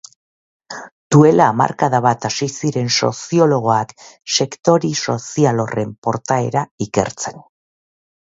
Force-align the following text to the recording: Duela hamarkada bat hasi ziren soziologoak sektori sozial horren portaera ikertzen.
Duela 1.15 1.47
hamarkada 1.51 1.99
bat 2.05 2.23
hasi 2.29 2.47
ziren 2.61 2.87
soziologoak 2.95 3.93
sektori 4.37 4.91
sozial 5.11 5.61
horren 5.65 5.95
portaera 6.09 6.67
ikertzen. 6.89 7.39